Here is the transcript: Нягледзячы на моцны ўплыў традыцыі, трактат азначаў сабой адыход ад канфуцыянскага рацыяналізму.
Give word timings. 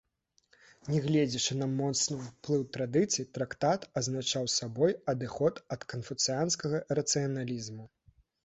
Нягледзячы 0.91 1.57
на 1.59 1.67
моцны 1.73 2.17
ўплыў 2.21 2.63
традыцыі, 2.79 3.27
трактат 3.39 3.81
азначаў 4.01 4.49
сабой 4.55 4.91
адыход 5.15 5.63
ад 5.77 5.81
канфуцыянскага 5.95 6.81
рацыяналізму. 7.03 7.85